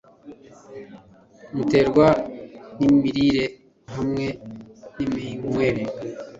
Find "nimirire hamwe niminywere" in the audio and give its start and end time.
2.79-5.83